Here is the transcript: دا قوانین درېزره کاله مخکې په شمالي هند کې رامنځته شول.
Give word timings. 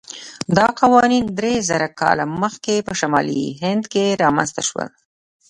دا 0.57 0.67
قوانین 0.79 1.25
درېزره 1.37 1.89
کاله 1.99 2.25
مخکې 2.41 2.75
په 2.87 2.93
شمالي 2.99 3.43
هند 3.63 3.83
کې 3.93 4.05
رامنځته 4.23 4.61
شول. 4.67 4.87